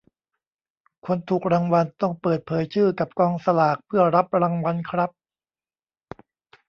[1.05, 5.09] คนถูกรางวัลต้องเปิดเผยชื่อกับกองสลากเพื่อรับรางวัลครับ.